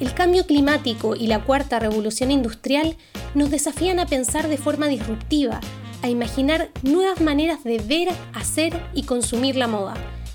El 0.00 0.14
cambio 0.14 0.46
climático 0.46 1.16
y 1.16 1.26
la 1.26 1.42
cuarta 1.42 1.80
revolución 1.80 2.30
industrial 2.30 2.96
nos 3.34 3.50
desafían 3.50 3.98
a 3.98 4.06
pensar 4.06 4.46
de 4.46 4.56
forma 4.56 4.86
disruptiva, 4.86 5.60
a 6.02 6.08
imaginar 6.08 6.70
nuevas 6.82 7.20
maneras 7.20 7.64
de 7.64 7.78
ver, 7.78 8.08
hacer 8.32 8.80
y 8.94 9.02
consumir 9.02 9.56
la 9.56 9.66
moda, 9.66 9.94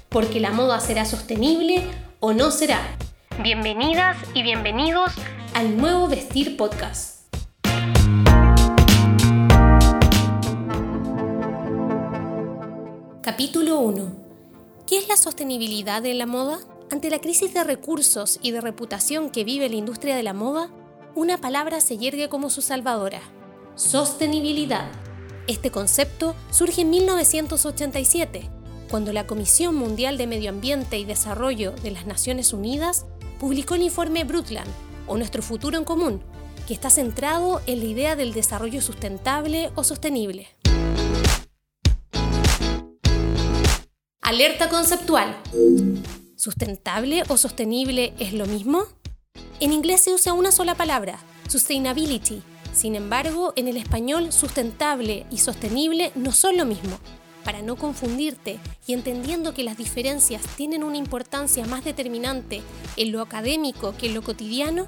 porque 0.09 0.41
la 0.41 0.51
moda 0.51 0.81
será 0.81 1.05
sostenible 1.05 1.81
o 2.19 2.33
no 2.33 2.51
será. 2.51 2.81
Bienvenidas 3.41 4.17
y 4.33 4.43
bienvenidos 4.43 5.13
al 5.53 5.77
nuevo 5.77 6.09
Vestir 6.09 6.57
Podcast. 6.57 7.33
Capítulo 13.21 13.79
1. 13.79 14.11
¿Qué 14.85 14.97
es 14.97 15.07
la 15.07 15.15
sostenibilidad 15.15 16.05
en 16.05 16.17
la 16.17 16.25
moda? 16.25 16.59
Ante 16.93 17.09
la 17.09 17.17
crisis 17.17 17.55
de 17.55 17.63
recursos 17.63 18.37
y 18.43 18.51
de 18.51 18.61
reputación 18.61 19.31
que 19.31 19.43
vive 19.43 19.67
la 19.67 19.77
industria 19.77 20.15
de 20.15 20.21
la 20.21 20.35
moda, 20.35 20.69
una 21.15 21.39
palabra 21.39 21.81
se 21.81 21.97
yergue 21.97 22.29
como 22.29 22.51
su 22.51 22.61
salvadora, 22.61 23.19
sostenibilidad. 23.73 24.91
Este 25.47 25.71
concepto 25.71 26.35
surge 26.51 26.81
en 26.81 26.91
1987, 26.91 28.47
cuando 28.91 29.11
la 29.11 29.25
Comisión 29.25 29.73
Mundial 29.73 30.19
de 30.19 30.27
Medio 30.27 30.51
Ambiente 30.51 30.99
y 30.99 31.03
Desarrollo 31.03 31.71
de 31.71 31.89
las 31.89 32.05
Naciones 32.05 32.53
Unidas 32.53 33.07
publicó 33.39 33.73
el 33.73 33.81
informe 33.81 34.23
Brundtland, 34.23 34.69
o 35.07 35.17
Nuestro 35.17 35.41
Futuro 35.41 35.79
en 35.79 35.85
Común, 35.85 36.21
que 36.67 36.75
está 36.75 36.91
centrado 36.91 37.59
en 37.65 37.79
la 37.79 37.85
idea 37.85 38.15
del 38.15 38.33
desarrollo 38.33 38.83
sustentable 38.83 39.71
o 39.73 39.83
sostenible. 39.83 40.47
Alerta 44.21 44.69
conceptual. 44.69 45.35
¿Sustentable 46.35 47.23
o 47.29 47.37
sostenible 47.37 48.13
es 48.17 48.33
lo 48.33 48.47
mismo? 48.47 48.85
En 49.59 49.71
inglés 49.71 50.01
se 50.01 50.13
usa 50.13 50.33
una 50.33 50.51
sola 50.51 50.73
palabra, 50.73 51.19
sustainability. 51.47 52.41
Sin 52.73 52.95
embargo, 52.95 53.53
en 53.55 53.67
el 53.67 53.77
español 53.77 54.33
sustentable 54.33 55.27
y 55.29 55.37
sostenible 55.37 56.11
no 56.15 56.31
son 56.31 56.57
lo 56.57 56.65
mismo. 56.65 56.97
Para 57.43 57.61
no 57.61 57.75
confundirte 57.75 58.59
y 58.87 58.93
entendiendo 58.93 59.53
que 59.53 59.63
las 59.63 59.77
diferencias 59.77 60.41
tienen 60.57 60.83
una 60.83 60.97
importancia 60.97 61.67
más 61.67 61.83
determinante 61.83 62.63
en 62.97 63.11
lo 63.11 63.21
académico 63.21 63.95
que 63.95 64.07
en 64.07 64.15
lo 64.15 64.23
cotidiano, 64.23 64.87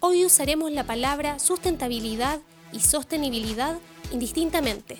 hoy 0.00 0.26
usaremos 0.26 0.70
la 0.72 0.84
palabra 0.84 1.38
sustentabilidad 1.38 2.40
y 2.70 2.80
sostenibilidad 2.80 3.78
indistintamente, 4.12 4.98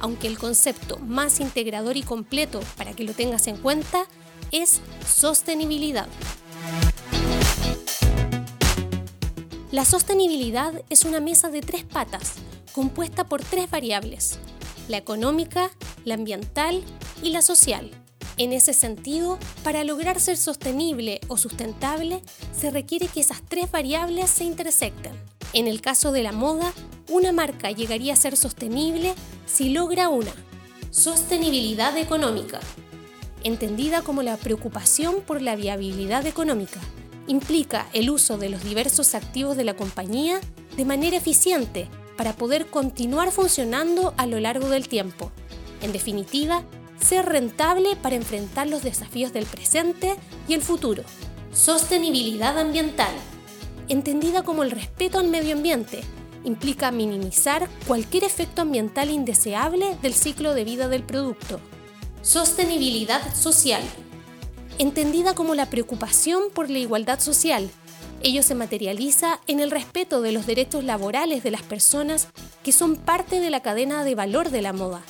aunque 0.00 0.26
el 0.26 0.38
concepto 0.38 0.98
más 0.98 1.38
integrador 1.38 1.96
y 1.96 2.02
completo 2.02 2.60
para 2.76 2.94
que 2.94 3.04
lo 3.04 3.12
tengas 3.12 3.46
en 3.46 3.58
cuenta 3.58 4.08
es 4.52 4.80
sostenibilidad. 5.06 6.08
La 9.70 9.84
sostenibilidad 9.84 10.72
es 10.88 11.04
una 11.04 11.20
mesa 11.20 11.48
de 11.50 11.60
tres 11.60 11.84
patas, 11.84 12.34
compuesta 12.72 13.24
por 13.24 13.42
tres 13.42 13.70
variables, 13.70 14.38
la 14.88 14.96
económica, 14.96 15.70
la 16.04 16.14
ambiental 16.14 16.82
y 17.22 17.30
la 17.30 17.42
social. 17.42 17.90
En 18.36 18.52
ese 18.52 18.72
sentido, 18.72 19.38
para 19.62 19.84
lograr 19.84 20.18
ser 20.18 20.36
sostenible 20.36 21.20
o 21.28 21.36
sustentable, 21.36 22.22
se 22.58 22.70
requiere 22.70 23.06
que 23.06 23.20
esas 23.20 23.42
tres 23.42 23.70
variables 23.70 24.30
se 24.30 24.44
intersecten. 24.44 25.12
En 25.52 25.66
el 25.66 25.80
caso 25.80 26.10
de 26.10 26.22
la 26.22 26.32
moda, 26.32 26.72
una 27.08 27.32
marca 27.32 27.70
llegaría 27.70 28.14
a 28.14 28.16
ser 28.16 28.36
sostenible 28.36 29.14
si 29.46 29.70
logra 29.70 30.08
una 30.08 30.32
sostenibilidad 30.90 31.96
económica, 31.96 32.60
entendida 33.44 34.02
como 34.02 34.22
la 34.22 34.36
preocupación 34.36 35.20
por 35.26 35.42
la 35.42 35.56
viabilidad 35.56 36.26
económica. 36.26 36.80
Implica 37.26 37.86
el 37.92 38.10
uso 38.10 38.38
de 38.38 38.48
los 38.48 38.64
diversos 38.64 39.14
activos 39.14 39.56
de 39.56 39.64
la 39.64 39.74
compañía 39.74 40.40
de 40.76 40.84
manera 40.84 41.16
eficiente 41.16 41.88
para 42.16 42.34
poder 42.34 42.66
continuar 42.66 43.30
funcionando 43.30 44.14
a 44.16 44.26
lo 44.26 44.40
largo 44.40 44.68
del 44.68 44.88
tiempo. 44.88 45.30
En 45.82 45.92
definitiva, 45.92 46.64
ser 47.00 47.26
rentable 47.26 47.96
para 47.96 48.16
enfrentar 48.16 48.66
los 48.66 48.82
desafíos 48.82 49.32
del 49.32 49.46
presente 49.46 50.16
y 50.48 50.54
el 50.54 50.62
futuro. 50.62 51.02
Sostenibilidad 51.52 52.58
ambiental. 52.58 53.12
Entendida 53.88 54.42
como 54.42 54.62
el 54.62 54.70
respeto 54.70 55.18
al 55.18 55.28
medio 55.28 55.56
ambiente, 55.56 56.00
implica 56.44 56.90
minimizar 56.90 57.68
cualquier 57.86 58.24
efecto 58.24 58.62
ambiental 58.62 59.10
indeseable 59.10 59.96
del 60.02 60.14
ciclo 60.14 60.54
de 60.54 60.64
vida 60.64 60.88
del 60.88 61.02
producto. 61.02 61.60
Sostenibilidad 62.22 63.34
social. 63.34 63.82
Entendida 64.78 65.34
como 65.34 65.54
la 65.54 65.70
preocupación 65.70 66.50
por 66.52 66.68
la 66.68 66.78
igualdad 66.78 67.18
social. 67.18 67.70
Ello 68.22 68.42
se 68.42 68.54
materializa 68.54 69.40
en 69.46 69.58
el 69.58 69.70
respeto 69.70 70.20
de 70.20 70.32
los 70.32 70.44
derechos 70.44 70.84
laborales 70.84 71.42
de 71.42 71.50
las 71.50 71.62
personas 71.62 72.28
que 72.62 72.72
son 72.72 72.96
parte 72.96 73.40
de 73.40 73.48
la 73.48 73.60
cadena 73.60 74.04
de 74.04 74.14
valor 74.14 74.50
de 74.50 74.60
la 74.60 74.74
moda 74.74 75.00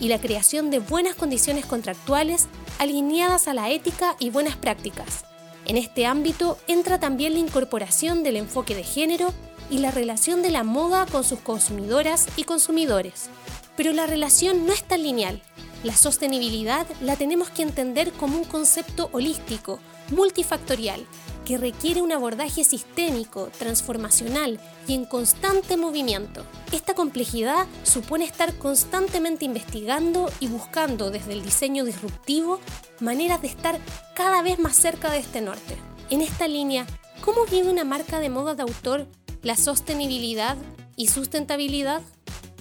y 0.00 0.08
la 0.08 0.20
creación 0.20 0.72
de 0.72 0.80
buenas 0.80 1.14
condiciones 1.14 1.66
contractuales 1.66 2.48
alineadas 2.80 3.46
a 3.46 3.54
la 3.54 3.70
ética 3.70 4.16
y 4.18 4.30
buenas 4.30 4.56
prácticas. 4.56 5.24
En 5.66 5.76
este 5.76 6.04
ámbito 6.04 6.58
entra 6.66 6.98
también 6.98 7.34
la 7.34 7.38
incorporación 7.38 8.24
del 8.24 8.34
enfoque 8.34 8.74
de 8.74 8.82
género 8.82 9.32
y 9.70 9.78
la 9.78 9.92
relación 9.92 10.42
de 10.42 10.50
la 10.50 10.64
moda 10.64 11.06
con 11.06 11.22
sus 11.22 11.38
consumidoras 11.38 12.26
y 12.36 12.42
consumidores. 12.42 13.30
Pero 13.76 13.92
la 13.92 14.06
relación 14.06 14.66
no 14.66 14.72
es 14.72 14.82
tan 14.82 15.04
lineal 15.04 15.40
la 15.82 15.96
sostenibilidad 15.96 16.86
la 17.00 17.16
tenemos 17.16 17.50
que 17.50 17.62
entender 17.62 18.12
como 18.12 18.38
un 18.38 18.44
concepto 18.44 19.08
holístico, 19.12 19.78
multifactorial, 20.10 21.06
que 21.44 21.58
requiere 21.58 22.02
un 22.02 22.12
abordaje 22.12 22.64
sistémico, 22.64 23.50
transformacional 23.56 24.60
y 24.88 24.94
en 24.94 25.04
constante 25.04 25.76
movimiento. 25.76 26.44
Esta 26.72 26.94
complejidad 26.94 27.66
supone 27.84 28.24
estar 28.24 28.54
constantemente 28.58 29.44
investigando 29.44 30.30
y 30.40 30.48
buscando 30.48 31.10
desde 31.10 31.34
el 31.34 31.42
diseño 31.42 31.84
disruptivo 31.84 32.60
maneras 33.00 33.42
de 33.42 33.48
estar 33.48 33.78
cada 34.14 34.42
vez 34.42 34.58
más 34.58 34.76
cerca 34.76 35.10
de 35.10 35.18
este 35.18 35.40
norte. 35.40 35.76
En 36.10 36.20
esta 36.20 36.48
línea, 36.48 36.86
¿cómo 37.20 37.46
vive 37.46 37.70
una 37.70 37.84
marca 37.84 38.18
de 38.18 38.28
moda 38.28 38.54
de 38.54 38.62
autor 38.62 39.06
la 39.42 39.56
sostenibilidad 39.56 40.56
y 40.96 41.08
sustentabilidad? 41.08 42.02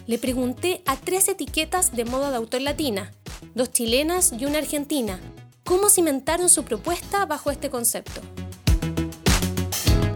Le 0.08 0.18
pregunté 0.18 0.82
a 0.86 0.98
tres 0.98 1.28
etiquetas 1.28 1.96
de 1.96 2.06
moda 2.06 2.30
de 2.30 2.38
autor 2.38 2.62
latina, 2.62 3.12
dos 3.56 3.72
chilenas 3.72 4.34
y 4.38 4.46
una 4.46 4.60
argentina, 4.60 5.20
cómo 5.64 5.90
cimentaron 5.90 6.50
su 6.50 6.64
propuesta 6.64 7.26
bajo 7.26 7.50
este 7.50 7.70
concepto. 7.70 8.22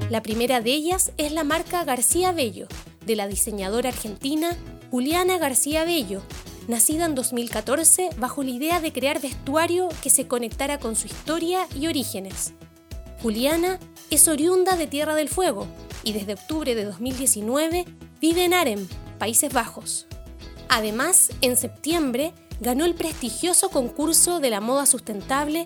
La 0.09 0.21
primera 0.21 0.61
de 0.61 0.71
ellas 0.71 1.11
es 1.17 1.31
la 1.31 1.43
marca 1.43 1.83
García 1.83 2.31
Bello, 2.31 2.67
de 3.05 3.15
la 3.15 3.27
diseñadora 3.27 3.89
argentina 3.89 4.55
Juliana 4.91 5.37
García 5.37 5.85
Bello, 5.85 6.21
nacida 6.67 7.05
en 7.05 7.15
2014 7.15 8.09
bajo 8.17 8.43
la 8.43 8.51
idea 8.51 8.81
de 8.81 8.93
crear 8.93 9.19
vestuario 9.19 9.89
que 10.03 10.09
se 10.09 10.27
conectara 10.27 10.79
con 10.79 10.95
su 10.95 11.07
historia 11.07 11.67
y 11.79 11.87
orígenes. 11.87 12.53
Juliana 13.21 13.79
es 14.11 14.27
oriunda 14.27 14.75
de 14.75 14.87
Tierra 14.87 15.15
del 15.15 15.29
Fuego 15.29 15.67
y 16.03 16.13
desde 16.13 16.33
octubre 16.33 16.73
de 16.75 16.85
2019 16.85 17.85
vive 18.21 18.45
en 18.45 18.53
Arem, 18.53 18.87
Países 19.19 19.53
Bajos. 19.53 20.07
Además, 20.69 21.29
en 21.41 21.57
septiembre 21.57 22.33
ganó 22.61 22.85
el 22.85 22.95
prestigioso 22.95 23.69
concurso 23.69 24.39
de 24.39 24.49
la 24.49 24.61
moda 24.61 24.85
sustentable 24.85 25.65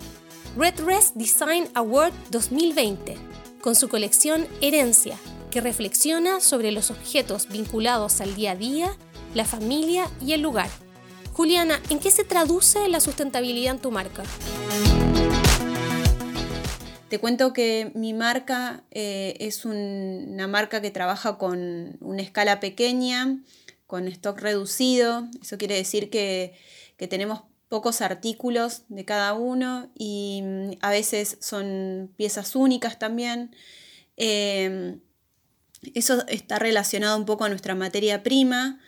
Red 0.58 0.76
Dress 0.76 1.14
Design 1.16 1.70
Award 1.74 2.14
2020 2.32 3.18
con 3.62 3.76
su 3.76 3.88
colección 3.88 4.46
Herencia, 4.60 5.18
que 5.50 5.62
reflexiona 5.62 6.42
sobre 6.42 6.72
los 6.72 6.92
objetos 6.92 7.48
vinculados 7.48 8.20
al 8.20 8.36
día 8.36 8.52
a 8.52 8.56
día, 8.56 8.98
la 9.34 9.46
familia 9.46 10.10
y 10.20 10.34
el 10.34 10.42
lugar. 10.42 10.70
Juliana, 11.32 11.80
¿en 11.90 12.00
qué 12.00 12.12
se 12.12 12.24
traduce 12.24 12.90
la 12.90 13.00
sustentabilidad 13.00 13.76
en 13.76 13.82
tu 13.82 13.90
marca? 13.90 14.24
Te 17.14 17.20
cuento 17.20 17.54
que 17.54 17.92
mi 17.94 18.12
marca 18.12 18.86
eh, 18.90 19.38
es 19.40 19.66
una 19.66 20.48
marca 20.48 20.82
que 20.82 20.90
trabaja 20.90 21.38
con 21.38 21.96
una 22.00 22.24
escala 22.24 22.60
pequeña, 22.60 23.38
con 23.86 24.08
stock 24.08 24.40
reducido. 24.40 25.28
Eso 25.40 25.60
quiere 25.60 25.76
decir 25.76 26.10
que, 26.10 26.56
tenemos 26.98 27.44
pocos 27.70 28.02
artículos 28.02 28.86
de 28.88 29.06
cada 29.06 29.34
uno 29.34 29.92
y 29.94 30.42
mm, 30.44 30.72
a 30.82 30.90
veces 30.90 31.38
son 31.40 32.12
piezas 32.18 32.56
únicas 32.56 32.98
también. 32.98 33.56
Em, 34.18 35.00
eso 35.94 36.26
está 36.28 36.58
relacionado 36.58 37.16
un 37.16 37.26
poco 37.26 37.44
a 37.44 37.50
nuestra 37.50 37.76
materia 37.76 38.24
prima, 38.24 38.80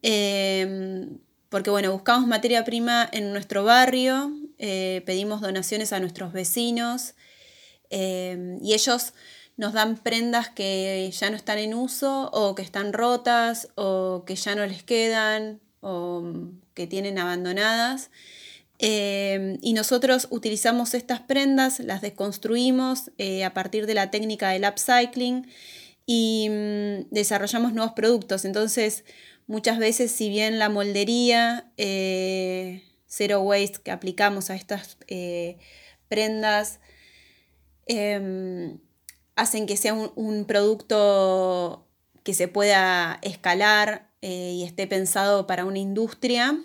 em, 0.00 1.18
porque 1.50 1.68
bueno, 1.68 1.92
buscamos 1.92 2.26
materia 2.26 2.64
prima 2.64 3.06
en 3.12 3.30
nuestro 3.32 3.62
barrio, 3.62 4.32
eh, 4.56 5.02
pedimos 5.04 5.42
donaciones 5.42 5.92
a 5.92 6.00
nuestros 6.00 6.32
vecinos 6.32 7.14
Em, 7.90 8.58
y 8.62 8.74
ellos 8.74 9.12
nos 9.56 9.72
dan 9.72 9.96
prendas 9.96 10.48
que 10.48 11.10
ya 11.12 11.30
no 11.30 11.36
están 11.36 11.58
en 11.58 11.74
uso 11.74 12.30
o 12.32 12.54
que 12.54 12.62
están 12.62 12.92
rotas 12.92 13.68
o 13.74 14.24
que 14.26 14.36
ya 14.36 14.54
no 14.54 14.64
les 14.66 14.82
quedan 14.84 15.60
o 15.80 16.22
que 16.74 16.86
tienen 16.86 17.18
abandonadas. 17.18 18.10
Eh, 18.78 19.58
y 19.60 19.72
nosotros 19.72 20.28
utilizamos 20.30 20.94
estas 20.94 21.20
prendas, 21.20 21.80
las 21.80 22.00
desconstruimos 22.00 23.10
eh, 23.18 23.44
a 23.44 23.52
partir 23.52 23.86
de 23.86 23.94
la 23.94 24.10
técnica 24.12 24.50
del 24.50 24.64
upcycling 24.64 25.48
y 26.06 26.48
mm, 26.48 27.08
desarrollamos 27.10 27.72
nuevos 27.72 27.94
productos. 27.94 28.44
Entonces, 28.44 29.04
muchas 29.48 29.78
veces, 29.78 30.12
si 30.12 30.28
bien 30.28 30.60
la 30.60 30.68
moldería 30.68 31.72
eh, 31.76 32.84
zero 33.08 33.40
waste 33.40 33.80
que 33.82 33.90
aplicamos 33.90 34.50
a 34.50 34.54
estas 34.54 34.96
prendas 36.08 36.78
em, 37.88 38.78
hacen 39.36 39.66
que 39.66 39.76
sea 39.76 39.94
un 39.94 40.44
producto 40.46 41.86
que 42.22 42.34
se 42.34 42.48
pueda 42.48 43.18
escalar 43.22 44.10
y 44.20 44.64
esté 44.64 44.86
pensado 44.86 45.46
para 45.46 45.64
una 45.64 45.78
industria, 45.78 46.58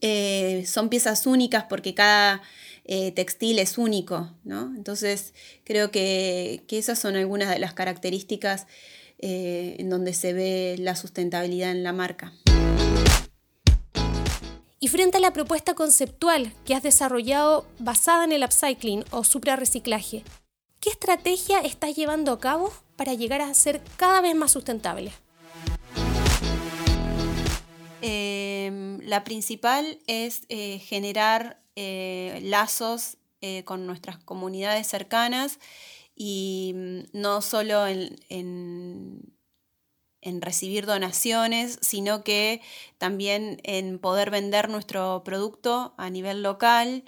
eh, 0.00 0.64
son 0.66 0.88
piezas 0.88 1.26
únicas 1.26 1.64
porque 1.68 1.94
cada 1.94 2.42
eh, 2.84 3.12
textil 3.12 3.58
es 3.58 3.78
único, 3.78 4.34
¿no? 4.44 4.72
Entonces 4.76 5.34
creo 5.64 5.90
que, 5.90 6.64
esas 6.68 6.98
son 6.98 7.16
algunas 7.16 7.50
de 7.50 7.58
las 7.58 7.74
características 7.74 8.66
eh, 9.18 9.76
en 9.78 9.90
donde 9.90 10.14
se 10.14 10.32
ve 10.32 10.76
la 10.78 10.96
sustentabilidad 10.96 11.70
en 11.70 11.84
la 11.84 11.92
marca. 11.92 12.32
Y 14.82 14.88
frente 14.88 15.18
a 15.18 15.20
la 15.20 15.32
propuesta 15.32 15.74
conceptual 15.74 16.52
que 16.64 16.74
has 16.74 16.82
desarrollado 16.82 17.64
basada 17.78 18.24
en 18.24 18.32
el 18.32 18.42
upcycling 18.42 19.04
o 19.12 19.22
suprarreciclaje, 19.22 20.24
¿qué 20.80 20.90
estrategia 20.90 21.60
estás 21.60 21.94
llevando 21.94 22.32
a 22.32 22.40
cabo 22.40 22.72
para 22.96 23.14
llegar 23.14 23.42
a 23.42 23.54
ser 23.54 23.80
cada 23.96 24.20
vez 24.20 24.34
más 24.34 24.50
sustentable? 24.50 25.12
Em, 28.00 28.98
la 29.02 29.22
principal 29.22 30.00
es 30.08 30.42
eh, 30.48 30.80
generar 30.80 31.62
eh, 31.76 32.40
lazos 32.42 33.18
eh, 33.40 33.62
con 33.62 33.86
nuestras 33.86 34.18
comunidades 34.18 34.88
cercanas 34.88 35.60
y 36.16 36.72
mm, 36.74 37.00
no 37.12 37.40
solo 37.40 37.86
en, 37.86 38.16
recibir 40.24 40.86
donaciones, 40.86 41.78
sino 41.82 42.24
que 42.24 42.60
también 42.98 43.60
en 43.64 43.98
poder 43.98 44.30
vender 44.30 44.68
nuestro 44.68 45.22
producto 45.24 45.94
a 45.96 46.10
nivel 46.10 46.42
local. 46.42 47.04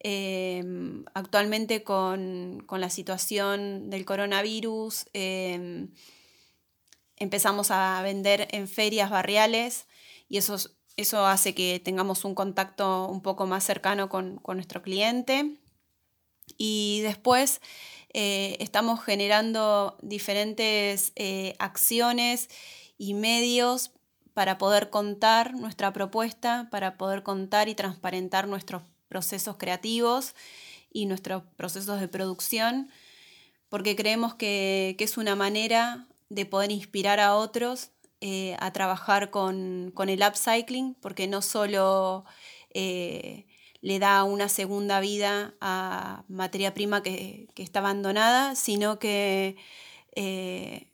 Em, 0.00 1.04
actualmente 1.14 1.82
con, 1.82 2.62
con, 2.66 2.80
la 2.80 2.90
situación 2.90 3.90
del 3.90 4.04
coronavirus, 4.04 5.06
em, 5.14 5.88
empezamos 7.16 7.70
a 7.70 8.00
vender 8.02 8.48
en 8.52 8.68
ferias 8.68 9.10
barriales 9.10 9.86
y 10.28 10.38
eso, 10.38 10.56
eso 10.96 11.26
hace 11.26 11.54
que 11.54 11.80
tengamos 11.82 12.24
un 12.24 12.34
contacto 12.34 13.06
un 13.08 13.22
poco 13.22 13.46
más 13.46 13.64
cercano 13.64 14.08
con, 14.08 14.40
nuestro 14.46 14.82
cliente. 14.82 15.56
Y 16.56 17.00
después 17.02 17.60
eh, 18.12 18.56
estamos 18.60 19.02
generando 19.04 19.96
diferentes 20.02 21.12
eh, 21.16 21.54
acciones 21.58 22.48
y 22.98 23.14
medios 23.14 23.92
para 24.34 24.58
poder 24.58 24.90
contar 24.90 25.54
nuestra 25.54 25.92
propuesta, 25.92 26.68
para 26.70 26.96
poder 26.96 27.22
contar 27.22 27.68
y 27.68 27.74
transparentar 27.74 28.48
nuestros 28.48 28.82
procesos 29.08 29.56
creativos 29.56 30.34
y 30.92 31.06
nuestros 31.06 31.42
procesos 31.56 32.00
de 32.00 32.08
producción, 32.08 32.90
porque 33.68 33.96
creemos 33.96 34.34
que, 34.34 34.94
que 34.98 35.04
es 35.04 35.16
una 35.16 35.36
manera 35.36 36.06
de 36.28 36.46
poder 36.46 36.70
inspirar 36.70 37.20
a 37.20 37.34
otros 37.34 37.90
eh, 38.22 38.56
a 38.60 38.72
trabajar 38.72 39.30
con, 39.30 39.92
el 40.08 40.22
upcycling, 40.26 40.94
porque 40.94 41.26
no 41.28 41.42
solo 41.42 42.24
le 43.86 44.00
da 44.00 44.24
una 44.24 44.48
segunda 44.48 44.98
vida 44.98 45.54
a 45.60 46.24
materia 46.26 46.74
prima 46.74 47.04
que, 47.04 47.46
está 47.54 47.78
abandonada, 47.78 48.56
sino 48.56 48.98
que 48.98 49.56
eh, 50.16 50.90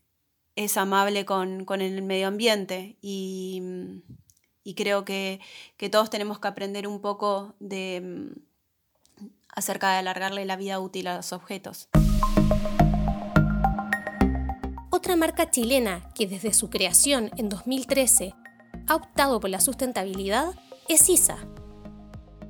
es 0.57 0.77
amable 0.77 1.25
con, 1.25 1.65
el 1.81 2.03
medio 2.03 2.29
ambiente. 2.29 2.99
Y, 3.01 3.63
creo 4.77 5.07
que, 5.07 5.41
que, 5.79 5.89
todos 5.89 6.11
tenemos 6.11 6.39
que 6.39 6.49
aprender 6.49 6.87
un 6.87 7.01
poco 7.01 7.55
de 7.61 8.31
acerca 9.57 9.93
de 9.93 9.97
alargarle 9.97 10.45
la 10.45 10.57
vida 10.57 10.79
útil 10.79 11.07
a 11.07 11.17
los 11.17 11.33
objetos. 11.33 11.89
Otra 14.91 15.17
marca 15.17 15.49
chilena 15.51 16.11
que 16.15 16.27
desde 16.27 16.53
su 16.53 16.69
creación 16.69 17.31
en 17.39 17.49
2013 17.49 18.35
ha 18.87 18.95
optado 18.95 19.41
por 19.41 19.49
la 19.49 19.61
sustentabilidad 19.61 20.55
es 20.89 21.09
ISA, 21.09 21.39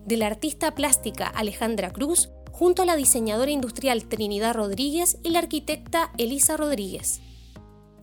de 0.04 0.16
la 0.16 0.26
artista 0.26 0.74
plástica 0.74 1.26
Alejandra 1.26 1.92
Cruz 1.92 2.30
junto 2.50 2.82
a 2.82 2.84
la 2.84 2.96
diseñadora 2.96 3.50
industrial 3.50 4.04
Trinidad 4.04 4.54
Rodríguez 4.54 5.18
y 5.22 5.30
la 5.30 5.40
arquitecta 5.40 6.12
Elisa 6.18 6.56
Rodríguez. 6.56 7.20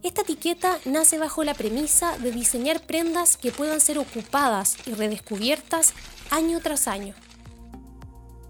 Esta 0.02 0.22
etiqueta 0.22 0.80
nace 0.86 1.18
bajo 1.18 1.44
la 1.44 1.54
premisa 1.54 2.18
de 2.18 2.32
diseñar 2.32 2.82
prendas 2.82 3.38
que 3.38 3.52
puedan 3.52 3.82
ser 3.82 4.00
ocupadas 4.00 4.78
y 4.86 4.94
redescubiertas 4.94 5.94
año 6.32 6.60
tras 6.62 6.88
año. 6.88 7.14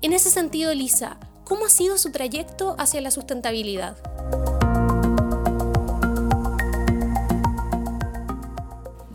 En 0.01 0.13
ese 0.13 0.29
sentido, 0.29 0.71
Elisa, 0.71 1.19
¿cómo 1.43 1.65
ha 1.65 1.69
sido 1.69 1.97
su 1.97 2.11
trayecto 2.11 2.75
hacia 2.77 3.01
la 3.01 3.11
sustentabilidad? 3.11 3.97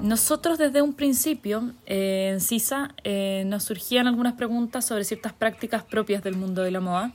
Nosotros 0.04 0.58
desde 0.58 0.82
un 0.82 0.92
principio 0.92 1.72
eh, 1.86 2.32
en 2.34 2.42
CISA 2.42 2.94
eh, 3.04 3.44
nos 3.46 3.64
surgían 3.64 4.06
algunas 4.06 4.34
preguntas 4.34 4.84
sobre 4.84 5.02
ciertas 5.02 5.32
prácticas 5.32 5.82
propias 5.82 6.22
del 6.22 6.36
mundo 6.36 6.60
de 6.60 6.70
la 6.70 6.80
moda 6.80 7.10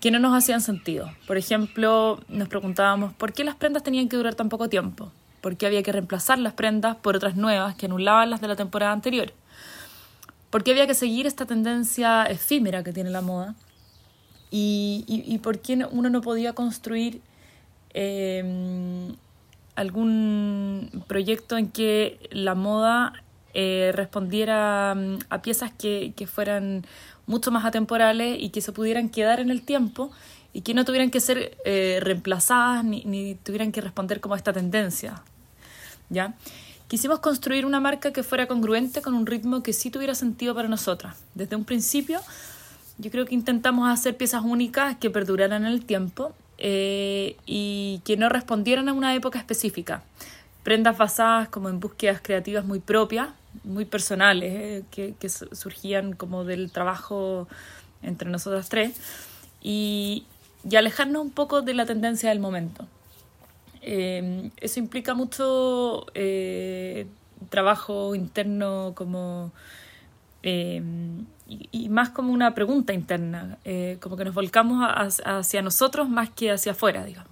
que 0.00 0.10
no 0.10 0.18
nos 0.18 0.34
hacían 0.34 0.62
sentido. 0.62 1.10
Por 1.26 1.36
ejemplo, 1.36 2.18
nos 2.30 2.48
preguntábamos 2.48 3.12
por 3.12 3.34
qué 3.34 3.44
las 3.44 3.54
prendas 3.54 3.82
tenían 3.82 4.08
que 4.08 4.16
durar 4.16 4.34
tan 4.34 4.48
poco 4.48 4.70
tiempo, 4.70 5.12
por 5.42 5.58
qué 5.58 5.66
había 5.66 5.82
que 5.82 5.92
reemplazar 5.92 6.38
las 6.38 6.54
prendas 6.54 6.96
por 6.96 7.16
otras 7.16 7.36
nuevas 7.36 7.74
que 7.74 7.84
anulaban 7.84 8.30
las 8.30 8.40
de 8.40 8.48
la 8.48 8.56
temporada 8.56 8.92
anterior, 8.92 9.34
por 10.48 10.64
qué 10.64 10.70
había 10.70 10.86
que 10.86 10.94
seguir 10.94 11.26
esta 11.26 11.44
tendencia 11.44 12.24
efímera 12.24 12.82
que 12.82 12.94
tiene 12.94 13.10
la 13.10 13.20
moda 13.20 13.54
y, 14.50 15.38
por 15.42 15.58
qué 15.58 15.86
uno 15.90 16.08
no 16.08 16.22
podía 16.22 16.54
construir 16.54 17.20
eh, 17.92 19.12
algún 19.76 21.04
proyecto 21.06 21.56
en 21.56 21.68
que 21.68 22.18
la 22.32 22.54
moda 22.54 23.12
eh, 23.54 23.92
respondiera 23.94 24.94
mm, 24.94 25.18
a 25.30 25.42
piezas 25.42 25.70
que, 25.72 26.12
fueran 26.26 26.84
mucho 27.26 27.50
más 27.50 27.64
atemporales 27.64 28.36
y 28.40 28.50
que 28.50 28.60
se 28.60 28.72
pudieran 28.72 29.08
quedar 29.08 29.40
en 29.40 29.50
el 29.50 29.62
tiempo 29.62 30.10
y 30.52 30.62
que 30.62 30.74
no 30.74 30.84
tuvieran 30.84 31.10
que 31.10 31.20
ser 31.20 31.56
eh, 31.64 31.98
reemplazadas 32.02 32.84
ni, 32.84 33.34
tuvieran 33.42 33.72
que 33.72 33.80
responder 33.80 34.20
como 34.20 34.34
a 34.34 34.38
esta 34.38 34.52
tendencia. 34.52 35.22
¿ya? 36.08 36.34
Quisimos 36.88 37.20
construir 37.20 37.66
una 37.66 37.80
marca 37.80 38.12
que 38.12 38.22
fuera 38.22 38.46
congruente 38.46 39.02
con 39.02 39.14
un 39.14 39.26
ritmo 39.26 39.62
que 39.62 39.72
sí 39.72 39.90
tuviera 39.90 40.14
sentido 40.14 40.54
para 40.54 40.68
nosotras. 40.68 41.16
Desde 41.34 41.56
un 41.56 41.64
principio, 41.64 42.20
yo 42.98 43.10
creo 43.10 43.26
que 43.26 43.34
intentamos 43.34 43.88
hacer 43.88 44.16
piezas 44.16 44.42
únicas 44.44 44.96
que 44.96 45.10
perduraran 45.10 45.66
en 45.66 45.72
el 45.72 45.84
tiempo 45.84 46.32
eh, 46.58 47.36
y 47.44 48.00
que 48.04 48.16
no 48.16 48.28
respondieran 48.28 48.88
a 48.88 48.92
una 48.92 49.14
época 49.14 49.38
específica. 49.38 50.02
Prendas 50.62 50.96
basadas 50.96 51.48
como 51.48 51.68
en 51.68 51.80
búsquedas 51.80 52.20
creativas 52.22 52.64
muy 52.64 52.80
propias, 52.80 53.28
muy 53.64 53.84
personales, 53.84 54.84
eh, 54.96 55.14
que, 55.18 55.28
surgían 55.28 56.12
como 56.14 56.44
del 56.44 56.72
trabajo 56.72 57.48
entre 58.02 58.30
nosotras 58.30 58.68
tres, 58.68 58.96
y, 59.62 60.24
y 60.68 60.76
alejarnos 60.76 61.22
un 61.22 61.30
poco 61.30 61.62
de 61.62 61.74
la 61.74 61.86
tendencia 61.86 62.30
del 62.30 62.40
momento. 62.40 62.86
Eh, 63.82 64.50
eso 64.56 64.80
implica 64.80 65.14
mucho 65.14 66.06
trabajo 67.50 68.14
interno 68.14 68.92
como 68.96 69.52
y, 71.48 71.88
más 71.88 72.10
como 72.10 72.32
una 72.32 72.54
pregunta 72.54 72.92
interna, 72.92 73.58
eh, 73.64 73.98
como 74.00 74.16
que 74.16 74.24
nos 74.24 74.34
volcamos 74.34 74.84
hacia 75.24 75.62
nosotros 75.62 76.08
más 76.08 76.30
que 76.30 76.50
hacia 76.50 76.72
afuera, 76.72 77.04
digamos. 77.04 77.30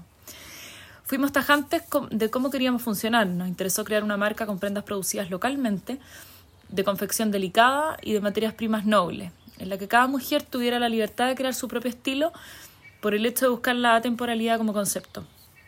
Fuimos 1.04 1.32
tajantes 1.32 1.82
de 2.10 2.30
cómo 2.30 2.50
queríamos 2.50 2.82
funcionar. 2.82 3.26
Nos 3.26 3.48
interesó 3.48 3.84
crear 3.84 4.04
una 4.04 4.16
marca 4.16 4.46
con 4.46 4.58
prendas 4.58 4.84
producidas 4.84 5.30
localmente, 5.30 5.98
de 6.68 6.84
confección 6.84 7.30
delicada 7.30 7.98
y 8.02 8.12
de 8.14 8.20
materias 8.20 8.54
primas 8.54 8.86
nobles, 8.86 9.30
en 9.58 9.68
la 9.68 9.78
que 9.78 9.86
cada 9.86 10.06
mujer 10.06 10.42
tuviera 10.42 10.78
la 10.78 10.88
libertad 10.88 11.28
de 11.28 11.34
crear 11.34 11.54
su 11.54 11.68
propio 11.68 11.90
estilo 11.90 12.32
por 13.00 13.14
el 13.14 13.26
hecho 13.26 13.44
de 13.44 13.50
buscar 13.50 13.76
la 13.76 14.00
temporalidad 14.00 14.56
como 14.56 14.72
concepto. 14.72 15.24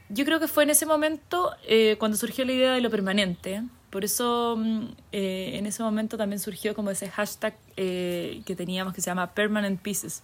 Yo 0.09 0.25
creo 0.25 0.41
que 0.41 0.49
fue 0.49 0.65
en 0.65 0.71
ese 0.71 0.87
momento 0.87 1.53
eh, 1.69 1.97
cuando 1.99 2.17
surgió 2.17 2.45
la 2.45 2.53
idea 2.53 2.73
de 2.73 2.81
lo 2.81 2.91
permanente, 2.91 3.63
por 3.97 4.05
eso 4.05 4.57
mm, 4.59 4.89
eh, 5.13 5.53
en 5.55 5.65
ese 5.65 5.83
momento 5.83 6.19
también 6.19 6.39
surgió 6.39 6.75
como 6.75 6.91
ese 6.91 7.09
hashtag 7.09 7.57
eh, 7.79 8.43
que 8.45 8.55
teníamos 8.55 8.93
que 8.93 9.01
se 9.01 9.07
llama 9.07 9.31
Permanent 9.31 9.81
Pieces, 9.81 10.23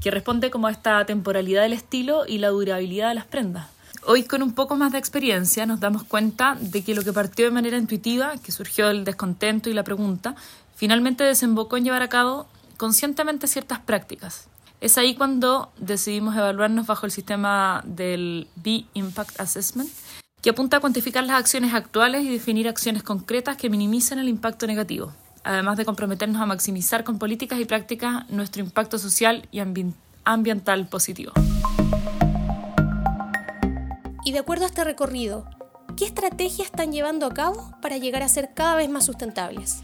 que 0.00 0.12
responde 0.12 0.52
como 0.52 0.68
a 0.68 0.70
esta 0.70 1.04
temporalidad 1.04 1.62
del 1.62 1.72
estilo 1.72 2.28
y 2.28 2.38
la 2.38 2.50
durabilidad 2.50 3.08
de 3.08 3.16
las 3.16 3.24
prendas. 3.24 3.66
Hoy 4.06 4.22
con 4.22 4.40
un 4.40 4.52
poco 4.52 4.76
más 4.76 4.92
de 4.92 4.98
experiencia 4.98 5.66
nos 5.66 5.80
damos 5.80 6.04
cuenta 6.04 6.56
de 6.60 6.84
que 6.84 6.94
lo 6.94 7.02
que 7.02 7.12
partió 7.12 7.44
de 7.44 7.50
manera 7.50 7.76
intuitiva, 7.76 8.34
que 8.36 8.52
surgió 8.52 8.88
el 8.88 9.02
descontento 9.02 9.68
y 9.68 9.74
la 9.74 9.82
pregunta, 9.82 10.36
finalmente 10.76 11.24
desembocó 11.24 11.78
en 11.78 11.86
llevar 11.86 12.02
a 12.02 12.08
cabo 12.08 12.46
conscientemente 12.76 13.48
ciertas 13.48 13.80
prácticas. 13.80 14.46
Es 14.80 14.96
ahí 14.96 15.16
cuando 15.16 15.72
decidimos 15.76 16.36
evaluarnos 16.36 16.86
bajo 16.86 17.04
el 17.04 17.10
sistema 17.10 17.82
del 17.84 18.46
B-Impact 18.54 19.40
Assessment, 19.40 19.90
que 20.42 20.50
apunta 20.50 20.78
a 20.78 20.80
cuantificar 20.80 21.22
las 21.24 21.38
acciones 21.38 21.72
actuales 21.72 22.24
y 22.24 22.28
definir 22.28 22.66
acciones 22.68 23.04
concretas 23.04 23.56
que 23.56 23.70
minimicen 23.70 24.18
el 24.18 24.28
impacto 24.28 24.66
negativo, 24.66 25.12
además 25.44 25.76
de 25.76 25.84
comprometernos 25.84 26.42
a 26.42 26.46
maximizar 26.46 27.04
con 27.04 27.20
políticas 27.20 27.60
y 27.60 27.64
prácticas 27.64 28.28
nuestro 28.28 28.60
impacto 28.60 28.98
social 28.98 29.48
y 29.52 29.60
ambiental 30.24 30.88
positivo. 30.88 31.32
Y 34.24 34.32
de 34.32 34.38
acuerdo 34.40 34.64
a 34.64 34.66
este 34.66 34.82
recorrido, 34.82 35.44
¿qué 35.96 36.06
estrategias 36.06 36.66
están 36.66 36.90
llevando 36.90 37.26
a 37.26 37.34
cabo 37.34 37.72
para 37.80 37.98
llegar 37.98 38.24
a 38.24 38.28
ser 38.28 38.50
cada 38.52 38.74
vez 38.74 38.90
más 38.90 39.06
sustentables? 39.06 39.82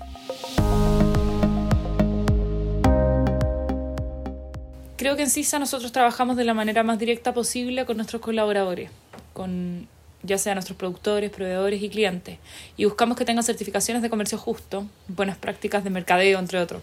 Creo 4.96 5.14
que 5.14 5.22
en 5.22 5.30
CISA 5.30 5.60
nosotros 5.60 5.92
trabajamos 5.92 6.36
de 6.36 6.44
la 6.44 6.54
manera 6.54 6.82
más 6.82 6.98
directa 6.98 7.32
posible 7.32 7.86
con 7.86 7.96
nuestros 7.96 8.20
colaboradores, 8.20 8.90
con 9.32 9.86
ya 10.22 10.38
sea 10.38 10.54
nuestros 10.54 10.76
productores, 10.76 11.30
proveedores 11.30 11.82
y 11.82 11.88
clientes, 11.88 12.38
y 12.76 12.84
buscamos 12.84 13.16
que 13.16 13.24
tengan 13.24 13.44
certificaciones 13.44 14.02
de 14.02 14.10
comercio 14.10 14.38
justo, 14.38 14.86
buenas 15.08 15.36
prácticas 15.36 15.84
de 15.84 15.90
mercadeo, 15.90 16.38
entre 16.38 16.60
otros. 16.60 16.82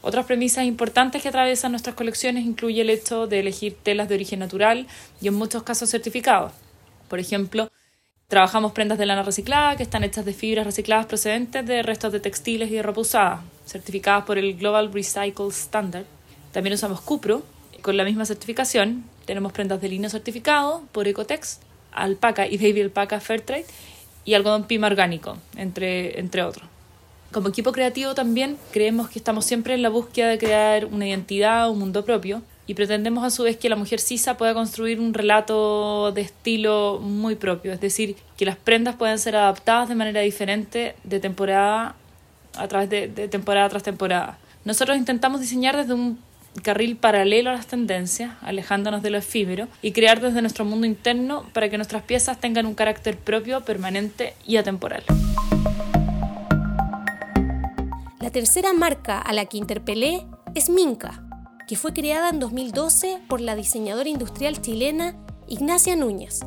Otras 0.00 0.26
premisas 0.26 0.64
importantes 0.64 1.22
que 1.22 1.28
atraviesan 1.28 1.72
nuestras 1.72 1.96
colecciones 1.96 2.44
incluye 2.44 2.82
el 2.82 2.90
hecho 2.90 3.26
de 3.26 3.40
elegir 3.40 3.76
telas 3.82 4.08
de 4.08 4.14
origen 4.14 4.38
natural 4.38 4.86
y 5.20 5.28
en 5.28 5.34
muchos 5.34 5.64
casos 5.64 5.90
certificados. 5.90 6.52
Por 7.08 7.18
ejemplo, 7.18 7.68
trabajamos 8.28 8.72
prendas 8.72 8.98
de 8.98 9.06
lana 9.06 9.24
reciclada 9.24 9.76
que 9.76 9.82
están 9.82 10.04
hechas 10.04 10.24
de 10.24 10.34
fibras 10.34 10.66
recicladas 10.66 11.06
procedentes 11.06 11.66
de 11.66 11.82
restos 11.82 12.12
de 12.12 12.20
textiles 12.20 12.70
y 12.70 12.74
de 12.74 12.82
ropa 12.82 13.00
usada, 13.00 13.42
certificadas 13.66 14.24
por 14.24 14.38
el 14.38 14.56
Global 14.56 14.92
Recycle 14.92 15.48
Standard. 15.48 16.06
También 16.52 16.74
usamos 16.74 17.00
Cupro, 17.00 17.42
con 17.82 17.96
la 17.96 18.04
misma 18.04 18.24
certificación. 18.24 19.04
Tenemos 19.26 19.52
prendas 19.52 19.80
de 19.80 19.88
lino 19.88 20.08
certificado 20.08 20.82
por 20.92 21.08
Ecotex 21.08 21.60
alpaca 22.02 22.46
y 22.46 22.56
baby 22.56 22.82
alpaca 22.82 23.20
Fairtrade 23.20 23.66
y 24.24 24.34
algodón 24.34 24.64
pima 24.64 24.86
orgánico, 24.86 25.38
entre, 25.56 26.18
entre 26.18 26.42
otros. 26.42 26.68
Como 27.32 27.48
equipo 27.48 27.72
creativo 27.72 28.14
también 28.14 28.56
creemos 28.72 29.08
que 29.10 29.18
estamos 29.18 29.44
siempre 29.44 29.74
en 29.74 29.82
la 29.82 29.90
búsqueda 29.90 30.28
de 30.28 30.38
crear 30.38 30.86
una 30.86 31.06
identidad, 31.06 31.70
un 31.70 31.78
mundo 31.78 32.04
propio, 32.04 32.42
y 32.66 32.74
pretendemos 32.74 33.24
a 33.24 33.30
su 33.30 33.42
vez 33.44 33.56
que 33.56 33.70
la 33.70 33.76
mujer 33.76 34.00
sisa 34.00 34.36
pueda 34.36 34.52
construir 34.52 35.00
un 35.00 35.14
relato 35.14 36.12
de 36.12 36.20
estilo 36.20 37.00
muy 37.02 37.34
propio, 37.34 37.72
es 37.72 37.80
decir, 37.80 38.16
que 38.36 38.44
las 38.44 38.56
prendas 38.56 38.96
puedan 38.96 39.18
ser 39.18 39.36
adaptadas 39.36 39.88
de 39.88 39.94
manera 39.94 40.20
diferente 40.20 40.94
de 41.04 41.20
temporada 41.20 41.96
a 42.56 42.68
través 42.68 42.90
de, 42.90 43.08
de 43.08 43.28
temporada 43.28 43.70
tras 43.70 43.82
temporada. 43.82 44.38
Nosotros 44.66 44.98
intentamos 44.98 45.40
diseñar 45.40 45.76
desde 45.76 45.94
un 45.94 46.18
carril 46.62 46.96
paralelo 46.96 47.50
a 47.50 47.54
las 47.54 47.66
tendencias, 47.66 48.32
alejándonos 48.42 49.02
de 49.02 49.10
lo 49.10 49.18
efímero, 49.18 49.68
y 49.82 49.92
crear 49.92 50.20
desde 50.20 50.40
nuestro 50.40 50.64
mundo 50.64 50.86
interno 50.86 51.44
para 51.52 51.68
que 51.68 51.76
nuestras 51.76 52.02
piezas 52.02 52.40
tengan 52.40 52.66
un 52.66 52.74
carácter 52.74 53.16
propio, 53.16 53.60
permanente 53.62 54.34
y 54.46 54.56
atemporal. 54.56 55.04
La 58.20 58.30
tercera 58.30 58.72
marca 58.72 59.18
a 59.18 59.32
la 59.32 59.46
que 59.46 59.56
interpelé 59.56 60.26
es 60.54 60.68
Minca, 60.68 61.24
que 61.66 61.76
fue 61.76 61.92
creada 61.92 62.30
en 62.30 62.40
2012 62.40 63.20
por 63.28 63.40
la 63.40 63.54
diseñadora 63.54 64.08
industrial 64.08 64.60
chilena 64.60 65.16
Ignacia 65.46 65.96
Núñez, 65.96 66.40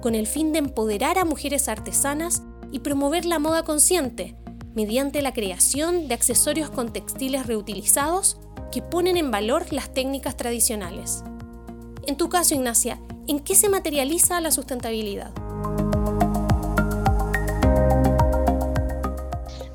con 0.00 0.14
el 0.14 0.26
fin 0.26 0.52
de 0.52 0.60
empoderar 0.60 1.18
a 1.18 1.24
mujeres 1.24 1.68
artesanas 1.68 2.42
y 2.72 2.80
promover 2.80 3.24
la 3.24 3.38
moda 3.38 3.64
consciente 3.64 4.36
mediante 4.74 5.22
la 5.22 5.32
creación 5.32 6.06
de 6.06 6.14
accesorios 6.14 6.70
con 6.70 6.92
textiles 6.92 7.46
reutilizados 7.46 8.38
que 8.72 8.82
ponen 8.82 9.16
en 9.16 9.30
valor 9.30 9.72
las 9.72 9.92
técnicas 9.92 10.36
tradicionales. 10.36 11.22
En 12.06 12.16
tu 12.16 12.28
caso, 12.28 12.54
Ignacia, 12.54 13.00
¿en 13.26 13.40
qué 13.40 13.54
se 13.54 13.68
materializa 13.68 14.40
la 14.40 14.50
sustentabilidad? 14.50 15.32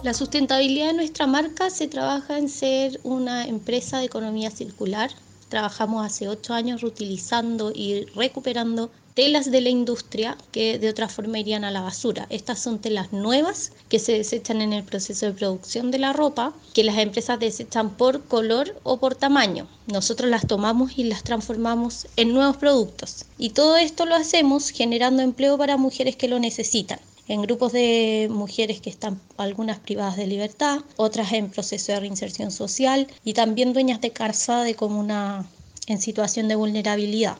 La 0.03 0.13
sustentabilidad 0.13 0.87
de 0.87 0.93
nuestra 0.93 1.27
marca 1.27 1.69
se 1.69 1.87
trabaja 1.87 2.37
en 2.37 2.49
ser 2.49 2.99
una 3.03 3.47
empresa 3.47 3.99
de 3.99 4.05
economía 4.05 4.51
circular. 4.51 5.11
Trabajamos 5.47 6.05
hace 6.05 6.27
ocho 6.27 6.53
años 6.53 6.81
reutilizando 6.81 7.71
y 7.73 8.05
recuperando 8.15 8.91
telas 9.13 9.51
de 9.51 9.61
la 9.61 9.69
industria 9.69 10.37
que 10.51 10.79
de 10.79 10.89
otra 10.89 11.07
forma 11.07 11.39
irían 11.39 11.63
a 11.63 11.71
la 11.71 11.81
basura. 11.81 12.25
Estas 12.29 12.59
son 12.59 12.79
telas 12.79 13.13
nuevas 13.13 13.71
que 13.89 13.99
se 13.99 14.13
desechan 14.13 14.61
en 14.61 14.73
el 14.73 14.83
proceso 14.83 15.25
de 15.25 15.33
producción 15.33 15.91
de 15.91 15.99
la 15.99 16.13
ropa, 16.13 16.53
que 16.73 16.83
las 16.83 16.97
empresas 16.97 17.39
desechan 17.39 17.91
por 17.91 18.23
color 18.25 18.75
o 18.83 18.97
por 18.97 19.15
tamaño. 19.15 19.67
Nosotros 19.87 20.29
las 20.29 20.47
tomamos 20.47 20.97
y 20.97 21.03
las 21.03 21.23
transformamos 21.23 22.07
en 22.15 22.33
nuevos 22.33 22.57
productos. 22.57 23.25
Y 23.37 23.49
todo 23.51 23.77
esto 23.77 24.05
lo 24.05 24.15
hacemos 24.15 24.69
generando 24.69 25.21
empleo 25.21 25.57
para 25.57 25.77
mujeres 25.77 26.15
que 26.15 26.27
lo 26.27 26.39
necesitan 26.39 26.99
en 27.27 27.41
grupos 27.41 27.71
de 27.71 28.27
mujeres 28.29 28.81
que 28.81 28.89
están 28.89 29.19
algunas 29.37 29.79
privadas 29.79 30.17
de 30.17 30.27
libertad, 30.27 30.81
otras 30.97 31.31
en 31.31 31.49
proceso 31.49 31.93
de 31.93 31.99
reinserción 32.01 32.51
social 32.51 33.07
y 33.23 33.33
también 33.33 33.73
dueñas 33.73 34.01
de 34.01 34.11
casa 34.11 34.63
de 34.63 34.75
comuna 34.75 35.47
en 35.87 36.01
situación 36.01 36.47
de 36.47 36.55
vulnerabilidad. 36.55 37.37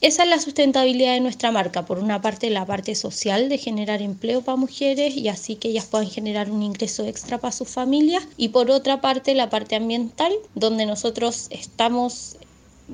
Esa 0.00 0.22
es 0.22 0.28
la 0.28 0.38
sustentabilidad 0.38 1.14
de 1.14 1.20
nuestra 1.20 1.50
marca. 1.50 1.84
Por 1.84 1.98
una 1.98 2.22
parte, 2.22 2.50
la 2.50 2.64
parte 2.64 2.94
social 2.94 3.48
de 3.48 3.58
generar 3.58 4.00
empleo 4.00 4.42
para 4.42 4.54
mujeres 4.54 5.16
y 5.16 5.26
así 5.26 5.56
que 5.56 5.70
ellas 5.70 5.86
puedan 5.86 6.08
generar 6.08 6.52
un 6.52 6.62
ingreso 6.62 7.04
extra 7.04 7.38
para 7.38 7.50
sus 7.50 7.68
familias. 7.68 8.22
Y 8.36 8.50
por 8.50 8.70
otra 8.70 9.00
parte, 9.00 9.34
la 9.34 9.50
parte 9.50 9.74
ambiental, 9.74 10.32
donde 10.54 10.86
nosotros 10.86 11.48
estamos 11.50 12.36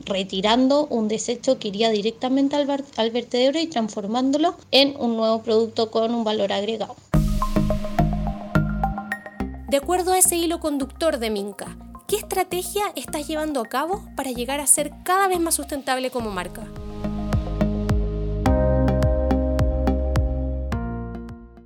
retirando 0.06 0.87
un 0.87 1.08
desecho 1.08 1.58
que 1.58 1.68
iría 1.68 1.90
directamente 1.90 2.56
al, 2.56 2.84
al 2.96 3.11
vertedero 3.11 3.61
y 3.61 3.66
transformándolo 3.66 4.56
en 4.70 4.96
un 4.99 5.16
nuevo 5.18 5.42
producto 5.42 5.90
con 5.90 6.14
un 6.14 6.25
valor 6.25 6.54
agregado. 6.54 6.96
De 9.68 9.76
acuerdo 9.76 10.12
a 10.12 10.18
ese 10.18 10.37
hilo 10.37 10.58
conductor 10.58 11.18
de 11.18 11.28
Minca, 11.28 11.76
¿qué 12.08 12.16
estrategia 12.16 12.84
estás 12.96 13.28
llevando 13.28 13.61
a 13.61 13.66
cabo 13.66 14.02
para 14.16 14.30
llegar 14.30 14.61
a 14.61 14.66
ser 14.66 14.90
cada 15.04 15.28
vez 15.28 15.38
más 15.38 15.54
sustentable 15.54 16.11
como 16.11 16.30
marca? 16.30 16.66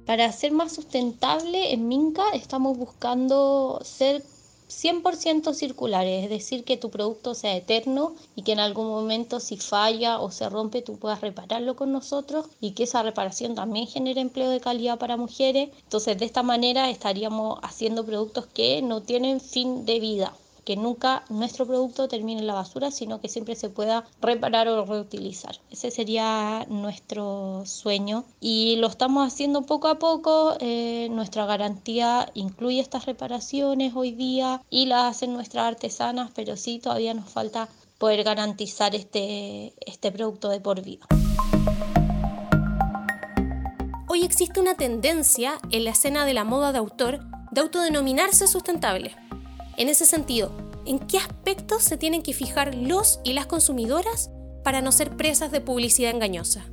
Para 0.09 0.33
ser 0.33 0.53
más 0.53 0.73
sustentable 0.73 1.75
en 1.75 1.87
Minca 1.87 2.31
estamos 2.33 2.79
buscando 2.79 3.79
ser 3.85 4.25
100% 4.71 5.53
circulares, 5.53 6.25
es 6.25 6.31
decir, 6.31 6.65
que 6.65 6.79
tu 6.79 6.89
producto 6.89 7.35
sea 7.35 7.55
eterno 7.55 8.15
y 8.35 8.41
que 8.41 8.53
en 8.53 8.61
algún 8.61 8.87
momento 8.87 9.39
si 9.39 9.59
falla 9.59 10.19
o 10.19 10.31
se 10.31 10.49
rompe 10.49 10.81
tú 10.81 10.97
puedas 10.97 11.21
repararlo 11.21 11.77
con 11.77 11.93
nosotros 11.93 12.47
y 12.59 12.71
que 12.71 12.85
esa 12.85 13.03
reparación 13.03 13.55
también 13.55 13.87
genere 13.87 14.23
empleo 14.23 14.49
de 14.49 14.61
calidad 14.61 14.99
para 14.99 15.19
mujeres. 15.19 15.69
Entonces, 15.83 16.19
de 16.19 16.25
esta 16.25 16.43
manera 16.43 16.89
estaríamos 16.89 17.59
haciendo 17.63 18.07
productos 18.07 18.47
que 18.47 18.81
no 18.81 19.03
tienen 19.03 19.43
fin 19.43 19.85
de 19.85 20.01
vida 20.01 20.33
que 20.69 20.77
nunca 20.77 21.25
nuestro 21.31 21.67
producto 21.67 22.09
termine 22.09 22.43
en 22.43 22.47
la 22.47 22.53
basura, 22.53 22.91
sino 22.91 23.23
que 23.23 23.31
siempre 23.31 23.55
se 23.55 23.71
pueda 23.71 24.05
reparar 24.21 24.69
o 24.69 24.85
reutilizar. 24.85 25.57
Ese 25.71 25.91
sería 25.91 26.67
nuestro 26.69 27.63
sueño 27.65 28.27
y 28.39 28.77
lo 28.77 28.89
estamos 28.89 29.27
haciendo 29.27 29.63
poco 29.63 29.89
a 29.89 29.99
poco. 29.99 30.59
Eh, 30.61 31.09
nuestra 31.11 31.47
garantía 31.47 32.31
incluye 32.35 32.81
estas 32.81 33.07
reparaciones 33.07 33.95
hoy 33.97 34.11
día 34.11 34.61
y 34.69 34.85
las 34.85 35.17
hacen 35.17 35.33
nuestras 35.33 35.69
artesanas, 35.69 36.33
pero 36.35 36.55
sí 36.59 36.81
todavía 36.81 37.15
nos 37.15 37.31
falta 37.31 37.71
poder 37.97 38.23
garantizar 38.23 38.95
este, 38.95 39.73
este 39.87 40.13
producto 40.13 40.51
de 40.51 40.61
por 40.61 40.83
vida. 40.83 41.07
Hoy 44.07 44.23
existe 44.23 44.61
una 44.61 44.75
tendencia 44.75 45.61
en 45.71 45.85
la 45.85 45.93
escena 45.93 46.27
de 46.27 46.35
la 46.35 46.45
moda 46.45 46.73
de 46.73 46.79
autor 46.79 47.21
de 47.53 47.63
autodenominarse 47.63 48.47
sustentable. 48.47 49.17
En 49.79 49.89
ese 49.89 50.07
sentido, 50.07 50.51
¿en 50.87 50.99
qué 50.99 51.19
aspectos 51.19 51.85
se 51.85 51.97
tienen 51.97 52.25
que 52.25 52.35
fijar 52.35 52.75
los 52.75 53.21
y 53.23 53.33
las 53.33 53.47
consumidoras 53.47 54.29
para 54.65 54.81
no 54.81 54.91
ser 54.91 55.17
presas 55.17 55.53
de 55.53 55.61
publicidad 55.61 56.11
engañosa? 56.11 56.65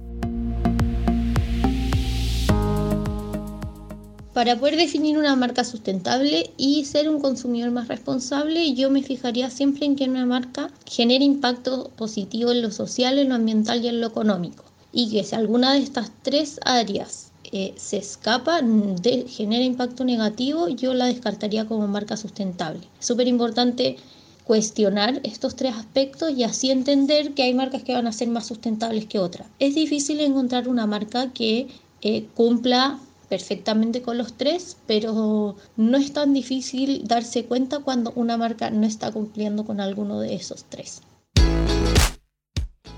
Para 4.34 4.60
poder 4.60 4.76
definir 4.78 5.20
una 5.20 5.36
marca 5.36 5.64
sustentable 5.64 6.50
y 6.58 6.86
ser 6.86 7.08
un 7.08 7.22
consumidor 7.22 7.70
más 7.70 7.90
responsable, 7.90 8.74
yo 8.74 8.90
me 8.90 9.04
fijaría 9.04 9.52
siempre 9.52 9.86
en 9.86 9.96
que 9.96 10.10
una 10.10 10.26
marca 10.26 10.72
genere 10.88 11.26
impacto 11.26 11.92
positivo 11.96 12.54
en 12.54 12.64
lo 12.64 12.72
social, 12.72 13.20
en 13.20 13.30
lo 13.30 13.36
ambiental 13.36 13.86
y 13.86 13.88
en 13.88 14.02
lo 14.02 14.08
económico. 14.08 14.64
Y 14.92 15.12
que 15.12 15.24
si 15.24 15.36
alguna 15.36 15.74
de 15.74 15.82
estas 15.82 16.12
tres 16.24 16.60
áreas 16.66 17.25
eh, 17.52 17.74
se 17.78 17.98
escapa, 17.98 18.62
de, 18.62 19.26
genera 19.28 19.64
impacto 19.64 20.04
negativo, 20.04 20.68
yo 20.70 20.94
la 20.94 21.06
descartaría 21.06 21.66
como 21.66 21.88
marca 21.88 22.18
sustentable. 22.18 22.82
Súper 23.00 23.28
importante 23.28 23.98
cuestionar 24.46 25.20
estos 25.24 25.56
tres 25.56 25.74
aspectos 25.76 26.32
y 26.32 26.44
así 26.44 26.72
entender 26.72 27.34
que 27.34 27.44
hay 27.44 27.54
marcas 27.54 27.84
que 27.84 27.94
van 27.94 28.08
a 28.08 28.12
ser 28.12 28.28
más 28.30 28.46
sustentables 28.46 29.06
que 29.06 29.20
otras. 29.20 29.48
Es 29.60 29.76
difícil 29.76 30.20
encontrar 30.20 30.68
una 30.68 30.86
marca 30.86 31.34
que 31.34 31.68
eh, 32.02 32.28
cumpla 32.36 33.00
perfectamente 33.28 34.02
con 34.02 34.18
los 34.18 34.34
tres, 34.34 34.78
pero 34.86 35.56
no 35.78 35.98
es 35.98 36.14
tan 36.14 36.34
difícil 36.34 37.08
darse 37.08 37.46
cuenta 37.46 37.80
cuando 37.80 38.14
una 38.16 38.38
marca 38.38 38.70
no 38.70 38.86
está 38.86 39.12
cumpliendo 39.12 39.66
con 39.66 39.80
alguno 39.80 40.20
de 40.20 40.36
esos 40.36 40.66
tres. 40.66 41.02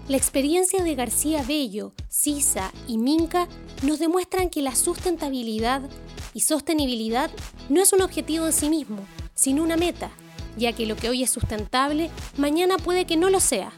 La 0.07 0.15
experiencia 0.15 0.83
de 0.83 0.95
García 0.95 1.43
Bello, 1.45 1.91
Sisa 2.07 2.71
y 2.87 2.97
Minca 2.97 3.49
nos 3.83 3.99
demuestran 3.99 4.49
que 4.49 4.61
la 4.61 4.73
sustentabilidad 4.73 5.81
y 6.33 6.41
sostenibilidad 6.41 7.29
no 7.67 7.81
es 7.81 7.91
un 7.91 8.01
objetivo 8.01 8.45
en 8.45 8.53
sí 8.53 8.69
mismo, 8.69 9.05
sino 9.33 9.63
una 9.63 9.75
meta, 9.75 10.09
ya 10.55 10.71
que 10.71 10.85
lo 10.85 10.95
que 10.95 11.09
hoy 11.09 11.23
es 11.23 11.29
sustentable, 11.29 12.09
mañana 12.37 12.77
puede 12.77 13.03
que 13.03 13.17
no 13.17 13.29
lo 13.29 13.41
sea. 13.41 13.73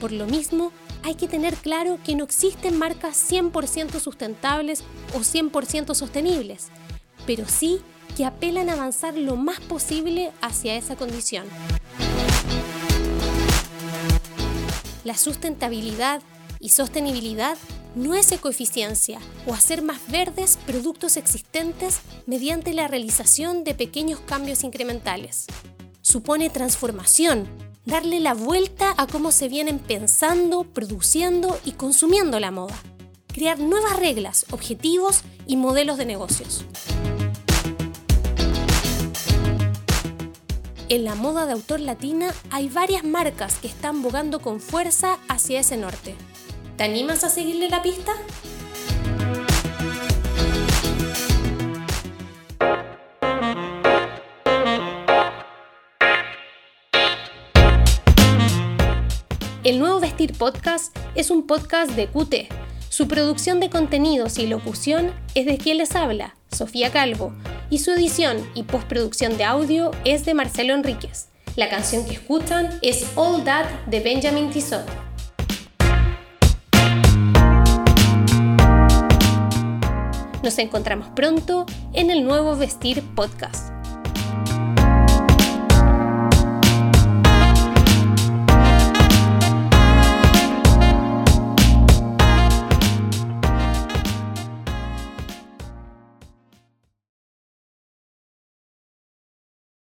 Por 0.00 0.10
lo 0.10 0.26
mismo, 0.26 0.72
hay 1.04 1.14
que 1.14 1.28
tener 1.28 1.54
claro 1.54 2.00
que 2.04 2.16
no 2.16 2.24
existen 2.24 2.76
marcas 2.76 3.30
100% 3.30 4.00
sustentables 4.00 4.82
o 5.14 5.20
100% 5.20 5.94
sostenibles, 5.94 6.70
pero 7.24 7.46
sí 7.46 7.82
que 8.16 8.24
apelan 8.24 8.68
a 8.68 8.72
avanzar 8.72 9.16
lo 9.16 9.36
más 9.36 9.60
posible 9.60 10.32
hacia 10.40 10.74
esa 10.74 10.96
condición. 10.96 11.46
La 15.08 15.16
sustentabilidad 15.16 16.20
y 16.60 16.68
sostenibilidad 16.68 17.56
no 17.94 18.14
es 18.14 18.30
ecoeficiencia 18.30 19.18
o 19.46 19.54
hacer 19.54 19.80
más 19.80 20.06
verdes 20.08 20.58
productos 20.66 21.16
existentes 21.16 22.00
mediante 22.26 22.74
la 22.74 22.88
realización 22.88 23.64
de 23.64 23.72
pequeños 23.72 24.20
cambios 24.20 24.64
incrementales. 24.64 25.46
Supone 26.02 26.50
transformación, 26.50 27.48
darle 27.86 28.20
la 28.20 28.34
vuelta 28.34 28.92
a 28.98 29.06
cómo 29.06 29.32
se 29.32 29.48
vienen 29.48 29.78
pensando, 29.78 30.64
produciendo 30.64 31.58
y 31.64 31.72
consumiendo 31.72 32.38
la 32.38 32.50
moda. 32.50 32.78
Crear 33.28 33.58
nuevas 33.58 33.98
reglas, 33.98 34.44
objetivos 34.50 35.22
y 35.46 35.56
modelos 35.56 35.96
de 35.96 36.04
negocios. 36.04 36.66
En 40.90 41.04
la 41.04 41.14
moda 41.14 41.44
de 41.44 41.52
autor 41.52 41.80
latina 41.80 42.32
hay 42.50 42.70
varias 42.70 43.04
marcas 43.04 43.58
que 43.58 43.68
están 43.68 44.00
bogando 44.00 44.40
con 44.40 44.58
fuerza 44.58 45.18
hacia 45.28 45.60
ese 45.60 45.76
norte. 45.76 46.14
¿Te 46.78 46.84
animas 46.84 47.24
a 47.24 47.28
seguirle 47.28 47.68
la 47.68 47.82
pista? 47.82 48.12
El 59.62 59.80
Nuevo 59.80 60.00
Vestir 60.00 60.32
Podcast 60.32 60.96
es 61.14 61.30
un 61.30 61.46
podcast 61.46 61.90
de 61.90 62.06
QT. 62.06 62.50
Su 62.88 63.08
producción 63.08 63.60
de 63.60 63.68
contenidos 63.68 64.38
y 64.38 64.46
locución 64.46 65.12
es 65.34 65.44
de 65.44 65.58
quien 65.58 65.76
les 65.76 65.94
habla, 65.94 66.34
Sofía 66.50 66.90
Calvo, 66.90 67.34
y 67.70 67.78
su 67.78 67.90
edición 67.92 68.48
y 68.54 68.62
postproducción 68.64 69.36
de 69.36 69.44
audio 69.44 69.90
es 70.04 70.24
de 70.24 70.34
Marcelo 70.34 70.74
Enríquez. 70.74 71.28
La 71.56 71.68
canción 71.68 72.04
que 72.04 72.14
escuchan 72.14 72.78
es 72.82 73.06
All 73.16 73.44
That 73.44 73.66
de 73.86 74.00
Benjamin 74.00 74.50
Tissot. 74.50 74.86
Nos 80.42 80.58
encontramos 80.58 81.08
pronto 81.14 81.66
en 81.92 82.10
el 82.10 82.24
nuevo 82.24 82.56
Vestir 82.56 83.02
Podcast. 83.14 83.77